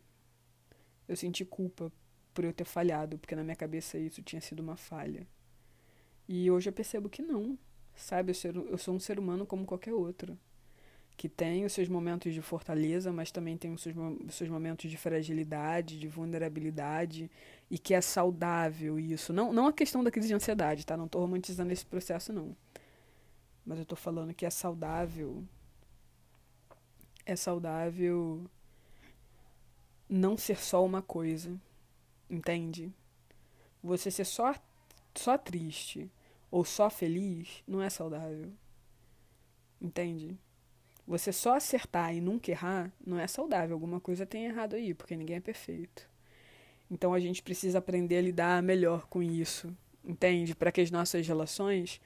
[1.06, 1.92] Eu senti culpa
[2.32, 5.26] por eu ter falhado, porque na minha cabeça isso tinha sido uma falha.
[6.26, 7.58] E hoje eu percebo que não,
[7.94, 8.30] sabe?
[8.30, 10.38] Eu, ser, eu sou um ser humano como qualquer outro
[11.16, 13.94] que tem os seus momentos de fortaleza, mas também tem os seus,
[14.26, 17.30] os seus momentos de fragilidade, de vulnerabilidade,
[17.70, 19.32] e que é saudável isso.
[19.32, 20.96] Não, não a questão da crise de ansiedade, tá?
[20.96, 22.56] Não estou romantizando esse processo, não.
[23.64, 25.44] Mas eu estou falando que é saudável.
[27.24, 28.44] É saudável
[30.08, 31.58] não ser só uma coisa,
[32.28, 32.92] entende?
[33.82, 34.54] Você ser só,
[35.14, 36.10] só triste
[36.50, 38.52] ou só feliz não é saudável,
[39.80, 40.36] entende?
[41.06, 43.74] Você só acertar e nunca errar não é saudável.
[43.74, 46.08] Alguma coisa tem errado aí, porque ninguém é perfeito.
[46.90, 50.54] Então a gente precisa aprender a lidar melhor com isso, entende?
[50.54, 52.00] Para que as nossas relações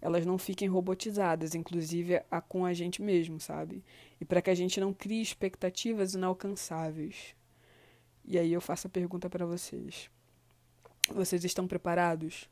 [0.00, 3.84] elas não fiquem robotizadas, inclusive a com a gente mesmo, sabe?
[4.20, 7.36] E para que a gente não crie expectativas inalcançáveis.
[8.24, 10.10] E aí eu faço a pergunta para vocês.
[11.08, 12.50] Vocês estão preparados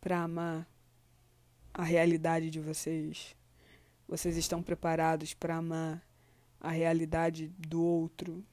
[0.00, 0.66] para amar
[1.74, 3.36] a realidade de vocês?
[4.10, 6.04] Vocês estão preparados para amar
[6.60, 8.44] a realidade do outro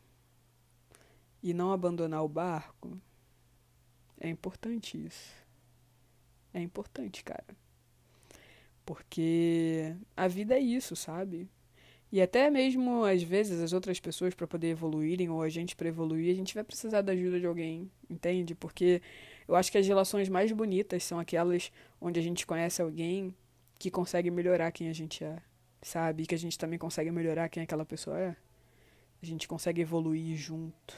[1.41, 2.95] e não abandonar o barco?
[4.19, 5.33] É importante isso.
[6.53, 7.57] É importante, cara.
[8.85, 11.49] Porque a vida é isso, sabe?
[12.11, 15.87] E até mesmo às vezes as outras pessoas para poder evoluírem ou a gente para
[15.87, 18.53] evoluir, a gente vai precisar da ajuda de alguém, entende?
[18.53, 19.01] Porque
[19.47, 23.33] eu acho que as relações mais bonitas são aquelas onde a gente conhece alguém
[23.79, 25.41] que consegue melhorar quem a gente é,
[25.81, 26.25] sabe?
[26.25, 28.35] Que a gente também consegue melhorar quem aquela pessoa é.
[29.21, 30.95] A gente consegue evoluir junto.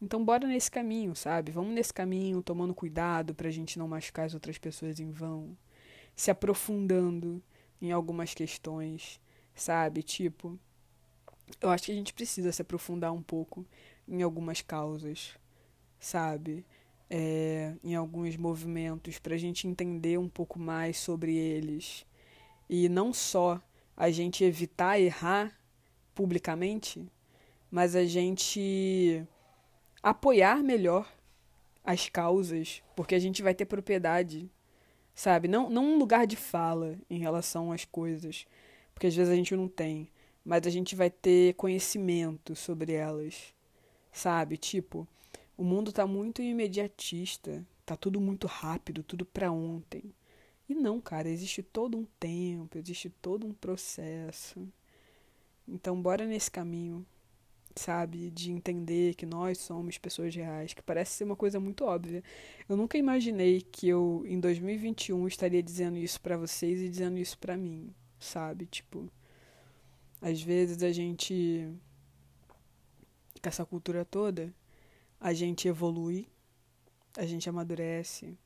[0.00, 1.52] Então bora nesse caminho, sabe?
[1.52, 5.56] Vamos nesse caminho, tomando cuidado pra gente não machucar as outras pessoas em vão,
[6.16, 7.42] se aprofundando
[7.80, 9.20] em algumas questões,
[9.54, 10.02] sabe?
[10.02, 10.58] Tipo,
[11.60, 13.66] eu acho que a gente precisa se aprofundar um pouco
[14.08, 15.36] em algumas causas,
[15.98, 16.64] sabe?
[17.10, 22.06] é, em alguns movimentos para a gente entender um pouco mais sobre eles
[22.68, 23.60] e não só
[24.00, 25.54] a gente evitar errar
[26.14, 27.06] publicamente,
[27.70, 29.22] mas a gente
[30.02, 31.06] apoiar melhor
[31.84, 34.50] as causas, porque a gente vai ter propriedade,
[35.14, 35.48] sabe?
[35.48, 38.46] Não, não um lugar de fala em relação às coisas,
[38.94, 40.08] porque às vezes a gente não tem,
[40.42, 43.54] mas a gente vai ter conhecimento sobre elas,
[44.10, 44.56] sabe?
[44.56, 45.06] Tipo,
[45.58, 50.10] o mundo tá muito imediatista, tá tudo muito rápido, tudo para ontem.
[50.70, 54.72] E não, cara, existe todo um tempo, existe todo um processo.
[55.66, 57.04] Então, bora nesse caminho,
[57.74, 58.30] sabe?
[58.30, 62.22] De entender que nós somos pessoas reais, que parece ser uma coisa muito óbvia.
[62.68, 67.36] Eu nunca imaginei que eu, em 2021, estaria dizendo isso para vocês e dizendo isso
[67.36, 68.66] para mim, sabe?
[68.66, 69.10] Tipo,
[70.22, 71.68] às vezes a gente.
[73.42, 74.54] Com essa cultura toda,
[75.18, 76.28] a gente evolui,
[77.16, 78.38] a gente amadurece,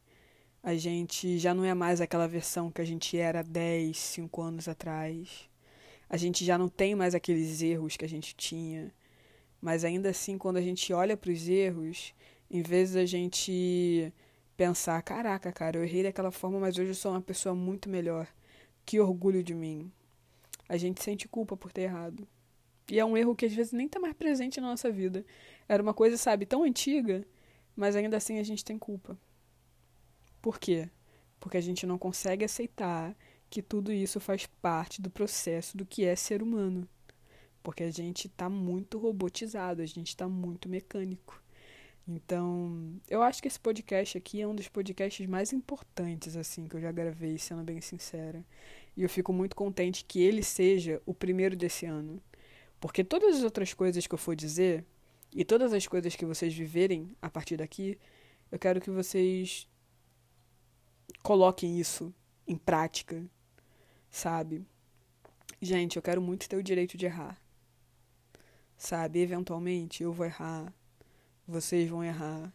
[0.64, 4.66] a gente já não é mais aquela versão que a gente era 10, 5 anos
[4.66, 5.46] atrás.
[6.08, 8.90] A gente já não tem mais aqueles erros que a gente tinha.
[9.60, 12.14] Mas ainda assim, quando a gente olha para os erros,
[12.50, 14.10] em vez da gente
[14.56, 18.26] pensar, caraca, cara, eu errei daquela forma, mas hoje eu sou uma pessoa muito melhor.
[18.86, 19.92] Que orgulho de mim.
[20.66, 22.26] A gente sente culpa por ter errado.
[22.90, 25.26] E é um erro que às vezes nem está mais presente na nossa vida.
[25.68, 27.22] Era uma coisa, sabe, tão antiga,
[27.76, 29.18] mas ainda assim a gente tem culpa.
[30.44, 30.90] Por quê?
[31.40, 33.16] Porque a gente não consegue aceitar
[33.48, 36.86] que tudo isso faz parte do processo do que é ser humano.
[37.62, 41.42] Porque a gente está muito robotizado, a gente está muito mecânico.
[42.06, 46.76] Então, eu acho que esse podcast aqui é um dos podcasts mais importantes, assim, que
[46.76, 48.44] eu já gravei, sendo bem sincera.
[48.94, 52.22] E eu fico muito contente que ele seja o primeiro desse ano.
[52.78, 54.84] Porque todas as outras coisas que eu for dizer,
[55.34, 57.98] e todas as coisas que vocês viverem a partir daqui,
[58.52, 59.66] eu quero que vocês
[61.22, 62.12] coloquem isso
[62.46, 63.24] em prática,
[64.10, 64.66] sabe?
[65.60, 67.40] Gente, eu quero muito ter o direito de errar.
[68.76, 69.20] Sabe?
[69.20, 70.72] Eventualmente eu vou errar,
[71.46, 72.52] vocês vão errar.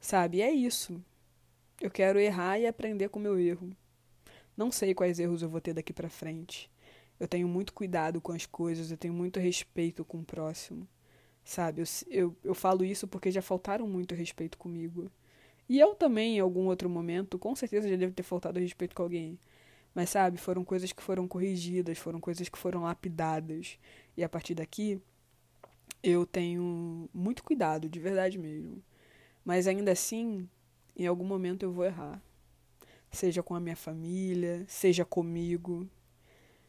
[0.00, 0.38] Sabe?
[0.38, 1.02] E é isso.
[1.80, 3.74] Eu quero errar e aprender com o meu erro.
[4.56, 6.70] Não sei quais erros eu vou ter daqui para frente.
[7.18, 10.86] Eu tenho muito cuidado com as coisas, eu tenho muito respeito com o próximo.
[11.44, 15.10] Sabe, eu, eu, eu falo isso porque já faltaram muito respeito comigo.
[15.68, 19.02] E eu também, em algum outro momento, com certeza já devo ter faltado respeito com
[19.02, 19.38] alguém.
[19.94, 23.78] Mas, sabe, foram coisas que foram corrigidas, foram coisas que foram lapidadas.
[24.16, 25.00] E a partir daqui,
[26.02, 28.82] eu tenho muito cuidado, de verdade mesmo.
[29.44, 30.48] Mas ainda assim,
[30.96, 32.22] em algum momento eu vou errar.
[33.10, 35.86] Seja com a minha família, seja comigo,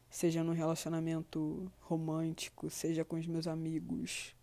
[0.10, 4.36] seja no relacionamento romântico, seja com os meus amigos,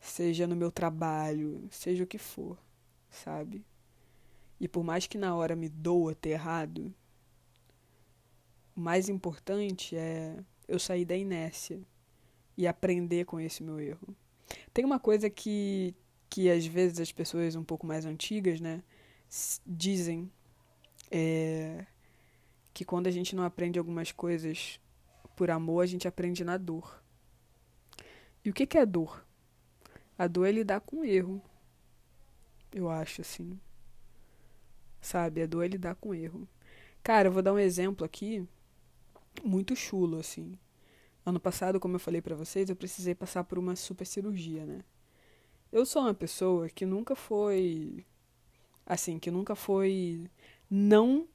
[0.00, 2.58] seja no meu trabalho, seja o que for,
[3.10, 3.64] sabe?
[4.58, 6.94] E por mais que na hora me doa ter errado,
[8.76, 10.36] o mais importante é
[10.68, 11.80] eu sair da inércia
[12.56, 14.14] e aprender com esse meu erro.
[14.72, 15.94] Tem uma coisa que,
[16.28, 18.82] que às vezes as pessoas um pouco mais antigas, né,
[19.66, 20.30] dizem
[21.10, 21.86] é,
[22.72, 24.80] que quando a gente não aprende algumas coisas
[25.36, 27.02] por amor, a gente aprende na dor.
[28.44, 29.26] E o que, que é dor?
[30.18, 31.42] A dor é lidar com o erro.
[32.72, 33.58] Eu acho, assim.
[35.00, 35.42] Sabe?
[35.42, 36.48] A dor é lidar com erro.
[37.02, 38.46] Cara, eu vou dar um exemplo aqui
[39.44, 40.58] muito chulo, assim.
[41.24, 44.80] Ano passado, como eu falei para vocês, eu precisei passar por uma super cirurgia, né?
[45.72, 48.04] Eu sou uma pessoa que nunca foi.
[48.86, 50.28] Assim, que nunca foi
[50.68, 51.28] não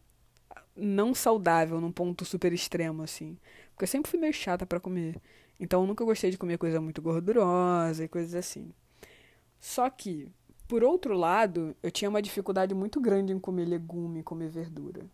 [0.76, 3.38] não saudável num ponto super extremo, assim.
[3.72, 5.22] Porque eu sempre fui meio chata para comer.
[5.60, 8.72] Então eu nunca gostei de comer coisa muito gordurosa e coisas assim.
[9.60, 10.30] Só que,
[10.68, 15.06] por outro lado, eu tinha uma dificuldade muito grande em comer legume, comer verdura.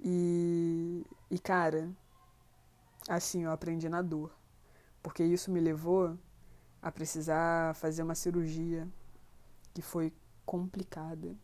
[0.00, 1.90] E, e cara,
[3.08, 4.32] assim, eu aprendi na dor.
[5.02, 6.18] Porque isso me levou
[6.80, 8.88] a precisar fazer uma cirurgia
[9.72, 10.12] que foi
[10.46, 11.34] complicada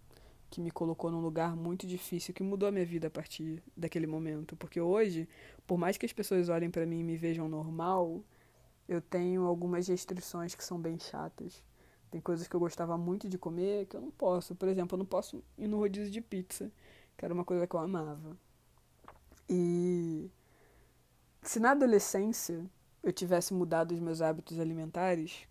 [0.51, 4.07] que me colocou num lugar muito difícil, que mudou a minha vida a partir daquele
[4.07, 4.57] momento.
[4.57, 5.29] Porque hoje,
[5.67, 8.21] por mais que as pessoas olhem para mim e me vejam normal,
[8.89, 11.63] eu tenho algumas restrições que são bem chatas.
[12.11, 14.55] Tem coisas que eu gostava muito de comer que eu não posso.
[14.55, 16.71] Por exemplo, eu não posso ir no rodízio de pizza,
[17.17, 18.37] que era uma coisa que eu amava.
[19.49, 20.31] E
[21.43, 22.65] se na adolescência
[23.03, 25.47] eu tivesse mudado os meus hábitos alimentares,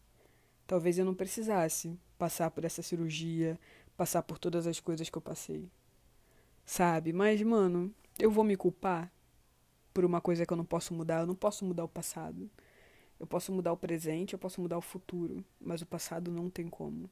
[0.67, 3.59] talvez eu não precisasse passar por essa cirurgia,
[3.95, 5.69] passar por todas as coisas que eu passei.
[6.65, 7.11] Sabe?
[7.13, 9.11] Mas, mano, eu vou me culpar
[9.93, 11.21] por uma coisa que eu não posso mudar.
[11.21, 12.49] Eu não posso mudar o passado.
[13.19, 16.67] Eu posso mudar o presente, eu posso mudar o futuro, mas o passado não tem
[16.67, 17.09] como.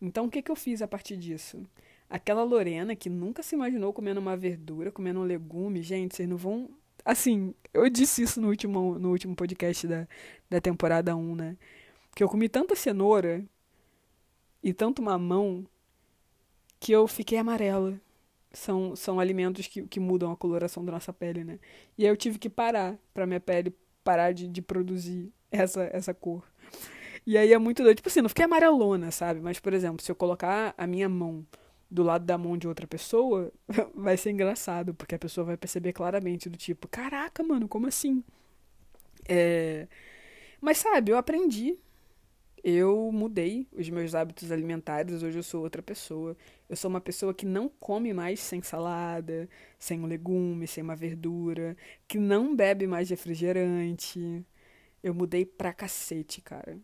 [0.00, 1.62] Então, o que, que eu fiz a partir disso?
[2.08, 6.36] Aquela Lorena que nunca se imaginou comendo uma verdura, comendo um legume, gente, vocês não
[6.36, 6.70] vão.
[7.04, 10.08] Assim, eu disse isso no último, no último podcast da,
[10.48, 11.56] da temporada 1, né?
[12.14, 13.44] Que eu comi tanta cenoura
[14.62, 15.66] e tanto mamão
[16.80, 18.00] que eu fiquei amarela.
[18.52, 21.58] São, são alimentos que, que mudam a coloração da nossa pele, né?
[21.98, 23.74] E aí eu tive que parar pra minha pele
[24.06, 26.44] parar de, de produzir essa, essa cor.
[27.26, 27.96] E aí é muito doido.
[27.96, 29.40] Tipo assim, não fiquei amarelona, sabe?
[29.40, 31.44] Mas, por exemplo, se eu colocar a minha mão
[31.90, 33.52] do lado da mão de outra pessoa,
[33.94, 38.22] vai ser engraçado, porque a pessoa vai perceber claramente do tipo, caraca, mano, como assim?
[39.28, 39.88] É...
[40.60, 41.76] Mas sabe, eu aprendi.
[42.62, 46.36] Eu mudei os meus hábitos alimentares, hoje eu sou outra pessoa.
[46.68, 49.48] Eu sou uma pessoa que não come mais sem salada,
[49.78, 51.76] sem um legume, sem uma verdura,
[52.08, 54.44] que não bebe mais refrigerante.
[55.02, 56.78] Eu mudei pra cacete, cara.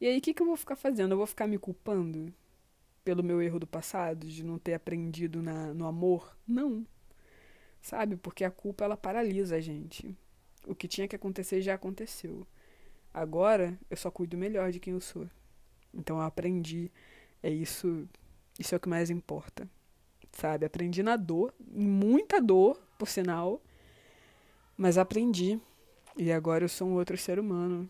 [0.00, 1.12] E aí, o que, que eu vou ficar fazendo?
[1.12, 2.32] Eu vou ficar me culpando
[3.04, 6.36] pelo meu erro do passado, de não ter aprendido na, no amor?
[6.46, 6.86] Não.
[7.82, 8.16] Sabe?
[8.16, 10.16] Porque a culpa, ela paralisa a gente.
[10.66, 12.46] O que tinha que acontecer já aconteceu.
[13.12, 15.28] Agora, eu só cuido melhor de quem eu sou.
[15.92, 16.90] Então, eu aprendi.
[17.42, 18.08] É isso.
[18.58, 19.68] Isso é o que mais importa.
[20.32, 20.66] Sabe?
[20.66, 23.60] Aprendi na dor, muita dor, por sinal.
[24.76, 25.60] Mas aprendi.
[26.16, 27.88] E agora eu sou um outro ser humano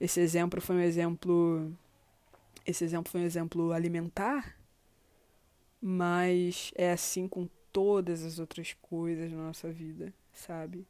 [0.00, 1.72] esse exemplo foi um exemplo.
[2.64, 4.56] Esse exemplo foi um exemplo alimentar,
[5.80, 10.86] mas é assim com todas as outras coisas na nossa vida, sabe?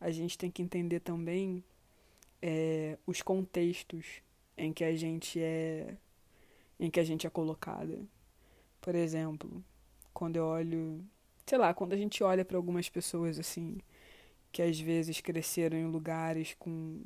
[0.00, 1.62] A gente tem que entender também
[2.40, 4.22] é, os contextos
[4.56, 5.96] em que a gente é
[6.80, 7.98] em que a gente é colocada.
[8.80, 9.62] Por exemplo,
[10.14, 11.04] quando eu olho,
[11.46, 13.78] sei lá, quando a gente olha para algumas pessoas assim,
[14.52, 17.02] que às vezes cresceram em lugares com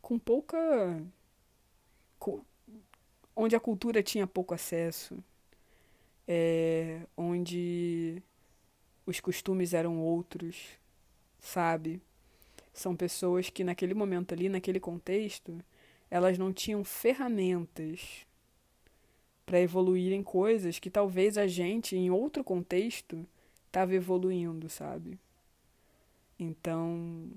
[0.00, 0.56] com pouca.
[2.18, 2.42] Com,
[3.36, 5.22] onde a cultura tinha pouco acesso,
[6.26, 8.22] é, onde
[9.06, 10.56] os costumes eram outros,
[11.40, 12.00] sabe?
[12.72, 15.62] São pessoas que naquele momento ali, naquele contexto,
[16.10, 18.26] elas não tinham ferramentas
[19.48, 23.26] para evoluírem coisas que talvez a gente, em outro contexto,
[23.66, 25.18] estava evoluindo, sabe?
[26.38, 27.30] Então,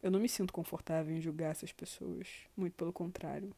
[0.00, 2.28] eu não me sinto confortável em julgar essas pessoas.
[2.56, 3.52] Muito pelo contrário.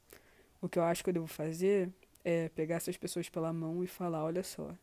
[0.62, 1.90] O que eu acho que eu devo fazer
[2.24, 4.74] é pegar essas pessoas pela mão e falar: olha só,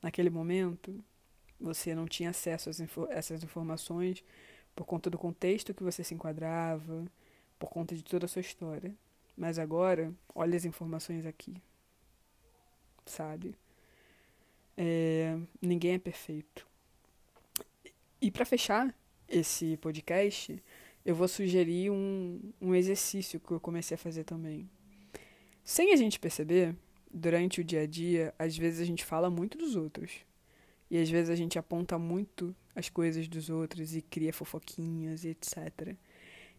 [0.00, 1.04] naquele momento
[1.60, 4.24] você não tinha acesso a essas informações
[4.74, 7.04] por conta do contexto que você se enquadrava,
[7.58, 8.94] por conta de toda a sua história.
[9.36, 11.60] Mas agora, olha as informações aqui.
[13.08, 13.54] Sabe?
[14.76, 16.66] É, ninguém é perfeito.
[18.20, 18.94] E para fechar,
[19.28, 20.62] esse podcast,
[21.04, 24.68] eu vou sugerir um, um exercício que eu comecei a fazer também.
[25.64, 26.76] Sem a gente perceber,
[27.12, 30.12] durante o dia a dia, às vezes a gente fala muito dos outros.
[30.90, 35.28] E às vezes a gente aponta muito as coisas dos outros e cria fofoquinhas e
[35.28, 35.94] etc.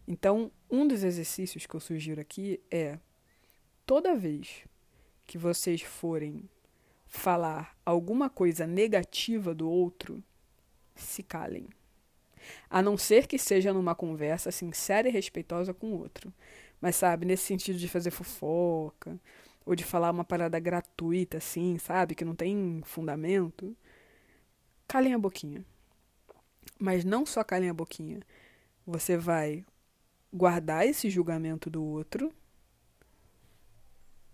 [0.06, 2.98] Então, um dos exercícios que eu sugiro aqui é:
[3.86, 4.64] toda vez
[5.30, 6.50] que vocês forem
[7.06, 10.20] falar alguma coisa negativa do outro,
[10.96, 11.68] se calem.
[12.68, 16.34] A não ser que seja numa conversa sincera e respeitosa com o outro.
[16.80, 19.20] Mas, sabe, nesse sentido de fazer fofoca,
[19.64, 23.76] ou de falar uma parada gratuita, assim, sabe, que não tem fundamento,
[24.88, 25.64] calem a boquinha.
[26.76, 28.18] Mas não só calem a boquinha.
[28.84, 29.64] Você vai
[30.34, 32.34] guardar esse julgamento do outro.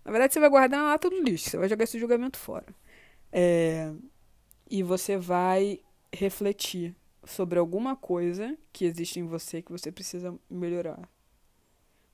[0.07, 2.65] Na verdade, você vai guardar na lata do lixo, você vai jogar esse julgamento fora.
[3.29, 3.93] É,
[4.71, 5.81] e você vai
[6.15, 11.09] refletir sobre alguma coisa que existe em você que você precisa melhorar.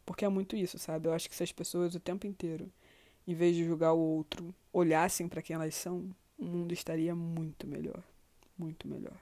[0.08, 1.08] Porque é muito isso, sabe?
[1.08, 2.68] Eu acho que se as pessoas o tempo inteiro,
[3.28, 7.68] em vez de julgar o outro, olhassem para quem elas são, o mundo estaria muito
[7.68, 8.02] melhor.
[8.58, 9.22] Muito melhor.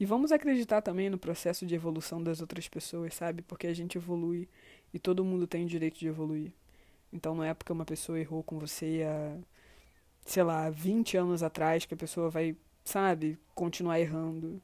[0.00, 3.42] E vamos acreditar também no processo de evolução das outras pessoas, sabe?
[3.42, 4.48] Porque a gente evolui
[4.92, 6.52] e todo mundo tem o direito de evoluir.
[7.12, 9.38] Então não é porque uma pessoa errou com você há,
[10.26, 12.56] sei lá, 20 anos atrás que a pessoa vai
[12.88, 14.60] sabe, continuar errando.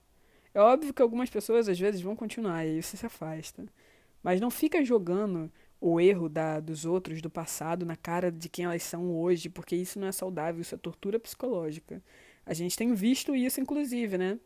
[0.55, 3.64] É óbvio que algumas pessoas às vezes vão continuar e você se afasta.
[4.23, 8.64] Mas não fica jogando o erro da, dos outros do passado na cara de quem
[8.64, 12.03] elas são hoje, porque isso não é saudável, isso é tortura psicológica.
[12.47, 14.39] A gente tem visto isso, inclusive, né?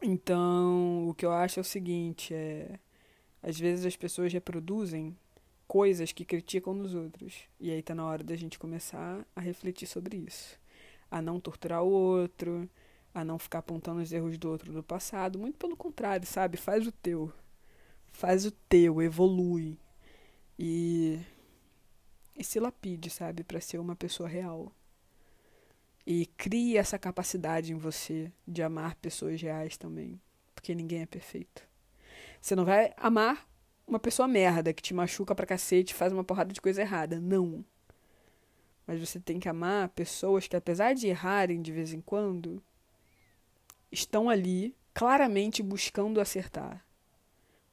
[0.00, 2.78] Então, o que eu acho é o seguinte, é
[3.42, 5.16] às vezes as pessoas reproduzem
[5.68, 7.44] coisas que criticam nos outros.
[7.60, 10.58] E aí tá na hora da gente começar a refletir sobre isso
[11.10, 12.68] a não torturar o outro,
[13.14, 15.38] a não ficar apontando os erros do outro do passado.
[15.38, 16.56] Muito pelo contrário, sabe?
[16.56, 17.32] Faz o teu.
[18.12, 19.78] Faz o teu, evolui.
[20.58, 21.20] E
[22.36, 24.72] e se lapide, sabe, para ser uma pessoa real.
[26.06, 30.20] E crie essa capacidade em você de amar pessoas reais também,
[30.54, 31.66] porque ninguém é perfeito.
[32.40, 33.47] Você não vai amar
[33.88, 37.18] uma pessoa merda que te machuca pra cacete faz uma porrada de coisa errada.
[37.18, 37.64] Não.
[38.86, 42.62] Mas você tem que amar pessoas que, apesar de errarem de vez em quando,
[43.90, 46.84] estão ali claramente buscando acertar,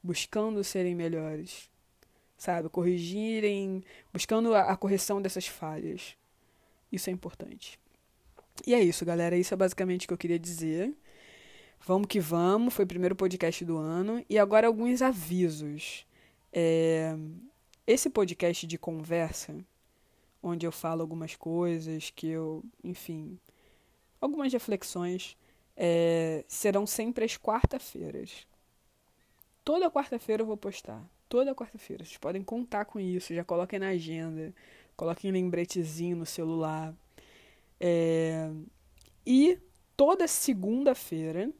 [0.02, 1.70] buscando serem melhores,
[2.36, 2.68] sabe?
[2.68, 6.16] Corrigirem, buscando a, a correção dessas falhas.
[6.90, 7.78] Isso é importante.
[8.66, 9.36] E é isso, galera.
[9.36, 10.94] Isso é basicamente o que eu queria dizer.
[11.84, 12.72] Vamos que vamos.
[12.72, 14.24] Foi o primeiro podcast do ano.
[14.30, 16.05] E agora alguns avisos.
[16.58, 17.14] É...
[17.86, 19.54] Esse podcast de conversa,
[20.42, 23.38] onde eu falo algumas coisas que eu, enfim,
[24.18, 25.36] algumas reflexões,
[25.76, 26.46] é...
[26.48, 28.46] serão sempre às quarta-feiras.
[29.62, 31.06] Toda quarta-feira eu vou postar.
[31.28, 32.04] Toda quarta-feira.
[32.04, 33.34] Vocês podem contar com isso.
[33.34, 34.54] Já coloquem na agenda.
[34.96, 36.94] Coloquem lembretezinho no celular.
[37.78, 38.50] É...
[39.26, 39.58] E
[39.94, 41.52] toda segunda-feira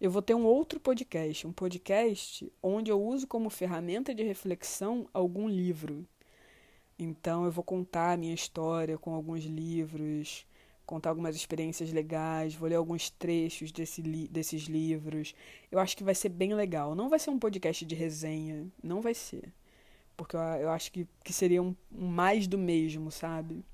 [0.00, 5.08] eu vou ter um outro podcast, um podcast onde eu uso como ferramenta de reflexão
[5.12, 6.06] algum livro.
[6.96, 10.46] Então eu vou contar a minha história com alguns livros,
[10.86, 15.34] contar algumas experiências legais, vou ler alguns trechos desse li desses livros.
[15.70, 16.94] Eu acho que vai ser bem legal.
[16.94, 19.52] Não vai ser um podcast de resenha, não vai ser.
[20.16, 23.64] Porque eu, eu acho que, que seria um, um mais do mesmo, sabe?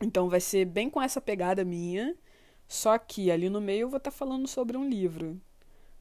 [0.00, 2.16] Então vai ser bem com essa pegada minha
[2.72, 5.38] só que ali no meio eu vou estar tá falando sobre um livro,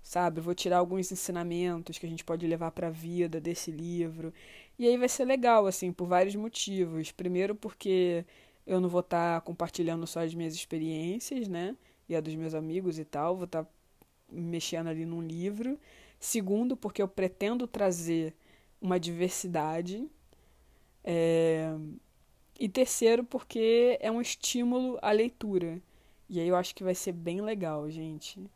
[0.02, 0.40] sabe?
[0.40, 4.34] Vou tirar alguns ensinamentos que a gente pode levar para a vida desse livro.
[4.80, 7.12] E aí vai ser legal, assim, por vários motivos.
[7.12, 8.26] Primeiro, porque
[8.66, 11.76] eu não vou estar tá compartilhando só as minhas experiências, né?
[12.08, 13.36] E a dos meus amigos e tal.
[13.36, 13.70] Vou estar tá
[14.32, 15.78] mexendo ali num livro.
[16.22, 18.34] Segundo, porque eu pretendo trazer
[18.82, 20.08] uma diversidade.
[21.04, 21.76] É...
[22.58, 25.82] E terceiro, porque é um estímulo à leitura.
[26.32, 28.50] E aí eu acho que vai ser bem legal, gente.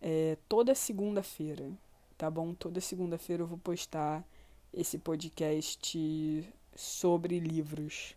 [0.00, 1.68] É, toda segunda-feira,
[2.16, 2.54] tá bom?
[2.54, 4.24] Toda segunda-feira eu vou postar
[4.72, 8.14] esse podcast sobre livros.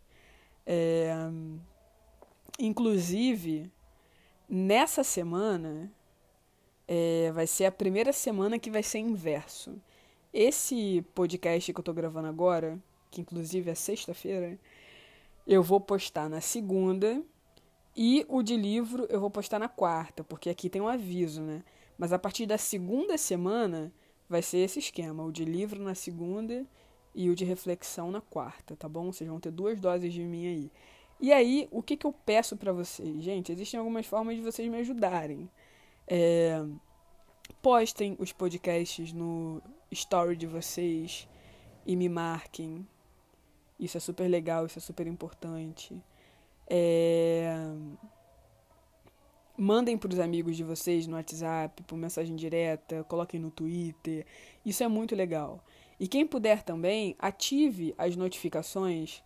[0.67, 1.15] É,
[2.59, 3.71] inclusive,
[4.47, 5.91] nessa semana
[6.87, 9.81] é, vai ser a primeira semana que vai ser inverso.
[10.31, 12.77] Esse podcast que eu tô gravando agora,
[13.09, 14.59] que inclusive é sexta-feira,
[15.47, 17.19] eu vou postar na segunda
[17.95, 21.63] e o de livro eu vou postar na quarta, porque aqui tem um aviso, né?
[21.97, 23.91] Mas a partir da segunda semana
[24.29, 26.65] vai ser esse esquema: o de livro na segunda
[27.13, 29.11] e o de reflexão na quarta, tá bom?
[29.11, 30.71] Vocês vão ter duas doses de mim aí.
[31.19, 33.21] E aí, o que, que eu peço para vocês?
[33.21, 35.47] Gente, existem algumas formas de vocês me ajudarem.
[36.07, 36.65] É,
[37.61, 39.61] postem os podcasts no
[39.91, 41.27] story de vocês
[41.85, 42.87] e me marquem.
[43.79, 46.01] Isso é super legal, isso é super importante.
[46.74, 47.53] É...
[49.57, 54.26] Mandem para os amigos de vocês no WhatsApp, por mensagem direta, coloquem no Twitter.
[54.65, 55.63] Isso é muito legal.
[55.99, 59.22] E quem puder também, ative as notificações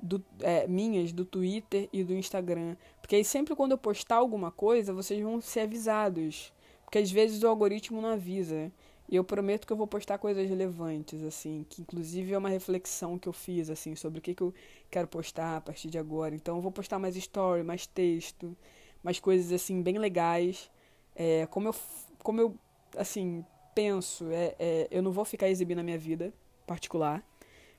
[0.00, 2.76] do, é, minhas do Twitter e do Instagram.
[3.00, 6.52] Porque aí sempre quando eu postar alguma coisa, vocês vão ser avisados.
[6.84, 8.70] Porque às vezes o algoritmo não avisa.
[9.10, 13.18] E eu prometo que eu vou postar coisas relevantes, assim, que inclusive é uma reflexão
[13.18, 14.54] que eu fiz, assim, sobre o que, que eu
[14.88, 16.32] quero postar a partir de agora.
[16.32, 18.56] Então eu vou postar mais story, mais texto,
[19.02, 20.70] mais coisas, assim, bem legais.
[21.16, 21.74] É, como eu,
[22.22, 22.54] como eu,
[22.96, 23.44] assim,
[23.74, 26.32] penso, é, é, eu não vou ficar exibindo a minha vida
[26.64, 27.20] particular,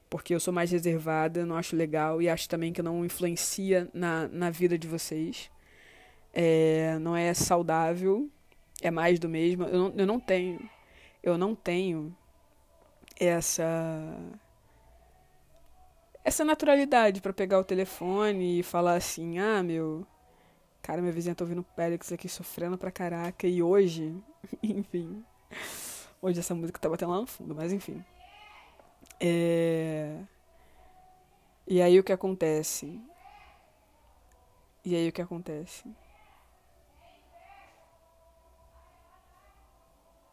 [0.09, 4.27] porque eu sou mais reservada, não acho legal e acho também que não influencia na,
[4.27, 5.49] na vida de vocês.
[6.34, 8.29] É, não é saudável,
[8.82, 9.63] é mais do mesmo.
[9.63, 10.59] Eu não, eu não tenho
[11.24, 12.15] eu não tenho
[13.19, 13.63] essa
[16.24, 20.05] essa naturalidade para pegar o telefone e falar assim: "Ah, meu,
[20.82, 24.15] cara, minha vizinha tá ouvindo Périx aqui sofrendo pra caraca e hoje,
[24.63, 25.24] enfim,
[26.22, 28.03] hoje essa música tá batendo lá no fundo, mas enfim.
[29.19, 30.17] É...
[31.67, 32.99] E aí o que acontece?
[34.84, 35.84] E aí o que acontece?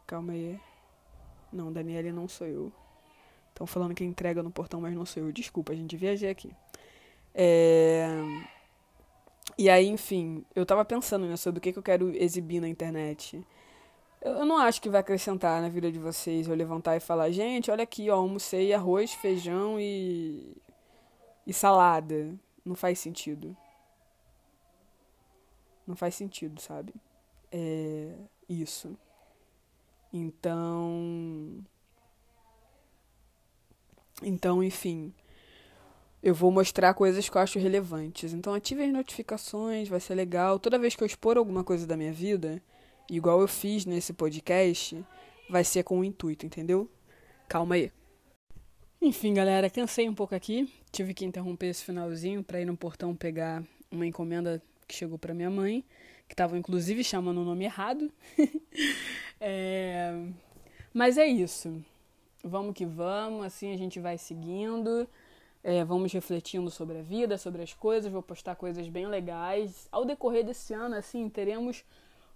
[0.07, 0.59] Calma aí.
[1.53, 2.73] Não, Daniele não sou eu.
[3.51, 5.33] Estão falando que entrega no portão, mas não sou eu.
[5.33, 6.53] Desculpa, a gente viajei aqui.
[7.35, 8.09] É...
[9.57, 12.69] E aí, enfim, eu tava pensando né, sobre o que, que eu quero exibir na
[12.69, 13.45] internet.
[14.21, 17.71] Eu, não acho que vai acrescentar na vida de vocês eu levantar e falar, gente,
[17.71, 20.57] olha aqui, ó, almocei arroz, feijão e.
[21.47, 22.35] e salada.
[22.65, 23.57] Não faz sentido.
[25.87, 26.95] Não faz sentido, sabe?
[27.51, 28.13] É.
[28.49, 28.97] Isso.
[30.13, 31.65] Então.
[34.23, 35.13] Então, enfim.
[36.23, 38.33] eu vou mostrar coisas que eu acho relevantes.
[38.33, 40.59] Então ative as notificações, vai ser legal.
[40.59, 42.63] Toda vez que eu expor alguma coisa da minha vida,
[43.09, 45.05] igual eu fiz nesse podcast,
[45.49, 46.91] vai ser com o intuito, entendeu?
[47.49, 47.93] Calma aí.
[49.01, 50.69] Enfim, galera, cansei um pouco aqui.
[50.91, 55.35] Tive que interromper esse finalzinho para ir no portão pegar uma encomenda que chegou para
[55.35, 55.85] minha mãe,
[56.27, 58.11] que estava inclusive chamando o nome errado.
[59.41, 60.27] é...
[60.93, 61.85] Mas é isso.
[62.43, 65.07] Vamos que vamos, assim a gente vai seguindo.
[65.63, 68.11] É, vamos refletindo sobre a vida, sobre as coisas.
[68.11, 69.89] Vou postar coisas bem legais.
[69.93, 71.85] Ao decorrer desse ano, assim, teremos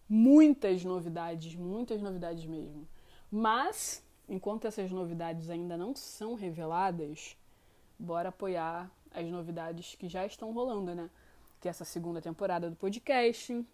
[0.09, 2.86] muitas novidades, muitas novidades mesmo.
[3.30, 7.36] Mas, enquanto essas novidades ainda não são reveladas,
[7.98, 11.09] bora apoiar as novidades que já estão rolando, né?
[11.62, 13.64] Que é essa segunda temporada do podcast,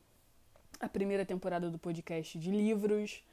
[0.79, 3.25] a primeira temporada do podcast de livros,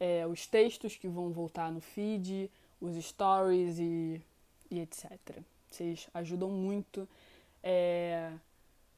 [0.00, 4.20] é, os textos que vão voltar no feed, os stories e,
[4.68, 5.12] e etc.
[5.70, 7.08] Vocês ajudam muito.
[7.62, 8.32] É,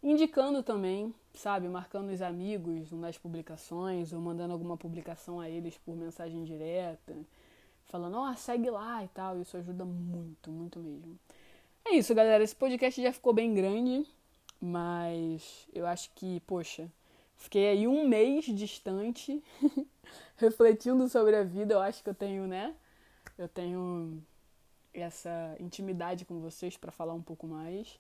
[0.03, 5.95] indicando também, sabe, marcando os amigos nas publicações ou mandando alguma publicação a eles por
[5.95, 7.15] mensagem direta,
[7.85, 9.39] falando, ó, oh, segue lá e tal.
[9.43, 11.19] Isso ajuda muito, muito mesmo.
[11.85, 12.43] É isso, galera.
[12.43, 14.07] Esse podcast já ficou bem grande,
[14.61, 16.91] mas eu acho que, poxa,
[17.37, 19.43] fiquei aí um mês distante
[20.37, 21.75] refletindo sobre a vida.
[21.75, 22.75] Eu acho que eu tenho, né?
[23.39, 24.23] Eu tenho
[24.93, 27.99] essa intimidade com vocês para falar um pouco mais.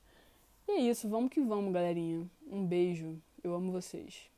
[0.68, 2.26] E é isso, vamos que vamos, galerinha.
[2.50, 3.20] Um beijo.
[3.42, 4.30] Eu amo vocês.